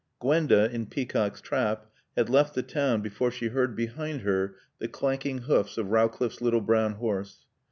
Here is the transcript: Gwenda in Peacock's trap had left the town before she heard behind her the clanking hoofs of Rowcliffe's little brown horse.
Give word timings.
Gwenda 0.19 0.67
in 0.71 0.87
Peacock's 0.87 1.41
trap 1.41 1.85
had 2.17 2.27
left 2.27 2.55
the 2.55 2.63
town 2.63 3.01
before 3.03 3.29
she 3.29 3.49
heard 3.49 3.75
behind 3.75 4.21
her 4.21 4.55
the 4.79 4.87
clanking 4.87 5.43
hoofs 5.43 5.77
of 5.77 5.91
Rowcliffe's 5.91 6.41
little 6.41 6.61
brown 6.61 6.93
horse. 6.93 7.45